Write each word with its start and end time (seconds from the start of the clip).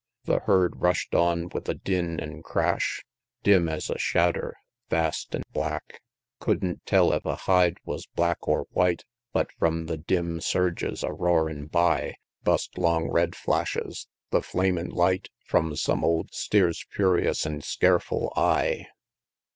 The 0.23 0.39
herd 0.39 0.81
rush'd 0.81 1.13
oh 1.13 1.49
with 1.53 1.69
a 1.69 1.75
din 1.75 2.19
an' 2.19 2.41
crash, 2.41 3.05
Dim 3.43 3.69
es 3.69 3.87
a 3.87 3.99
shadder, 3.99 4.57
vast 4.89 5.35
an' 5.35 5.43
black; 5.53 6.01
Couldn't 6.39 6.83
tell 6.87 7.13
ef 7.13 7.23
a 7.23 7.35
hide 7.35 7.77
wus 7.85 8.07
black 8.15 8.47
or 8.47 8.65
white, 8.71 9.03
But 9.31 9.51
from 9.59 9.85
the 9.85 9.97
dim 9.97 10.41
surges 10.41 11.03
a 11.03 11.11
roarin' 11.13 11.67
by 11.67 12.15
Bust 12.43 12.79
long 12.79 13.11
red 13.11 13.35
flashes 13.35 14.07
the 14.31 14.41
flamin' 14.41 14.89
light 14.89 15.29
From 15.45 15.75
some 15.75 16.03
old 16.03 16.33
steer's 16.33 16.83
furious 16.89 17.45
an' 17.45 17.61
scareful 17.61 18.33
eye. 18.35 18.87